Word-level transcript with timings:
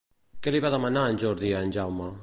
Què 0.47 0.53
li 0.55 0.61
va 0.65 0.71
demanar 0.75 1.05
en 1.11 1.21
Jordi 1.27 1.53
a 1.59 1.63
en 1.67 1.77
Jaume? 1.79 2.11